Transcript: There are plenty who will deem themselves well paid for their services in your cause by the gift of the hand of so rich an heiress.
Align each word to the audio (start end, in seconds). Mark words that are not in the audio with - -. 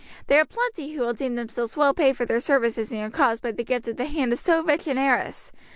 There 0.25 0.41
are 0.41 0.45
plenty 0.45 0.93
who 0.93 1.03
will 1.03 1.13
deem 1.13 1.35
themselves 1.35 1.77
well 1.77 1.93
paid 1.93 2.17
for 2.17 2.25
their 2.25 2.39
services 2.39 2.91
in 2.91 2.97
your 2.97 3.11
cause 3.11 3.39
by 3.39 3.51
the 3.51 3.63
gift 3.63 3.87
of 3.87 3.97
the 3.97 4.05
hand 4.05 4.33
of 4.33 4.39
so 4.39 4.63
rich 4.63 4.87
an 4.87 4.97
heiress. 4.97 5.51